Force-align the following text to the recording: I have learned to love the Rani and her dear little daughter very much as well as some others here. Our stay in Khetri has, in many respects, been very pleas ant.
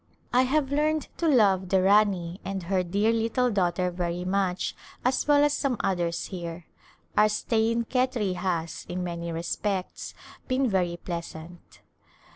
I 0.33 0.45
have 0.49 0.71
learned 0.71 1.09
to 1.17 1.27
love 1.27 1.69
the 1.69 1.79
Rani 1.83 2.41
and 2.43 2.63
her 2.63 2.81
dear 2.81 3.13
little 3.13 3.51
daughter 3.51 3.91
very 3.91 4.25
much 4.25 4.75
as 5.05 5.27
well 5.27 5.43
as 5.43 5.53
some 5.53 5.77
others 5.81 6.25
here. 6.33 6.65
Our 7.15 7.29
stay 7.29 7.71
in 7.71 7.85
Khetri 7.85 8.33
has, 8.33 8.83
in 8.89 9.03
many 9.03 9.31
respects, 9.31 10.15
been 10.47 10.67
very 10.67 10.97
pleas 10.97 11.35
ant. 11.35 11.81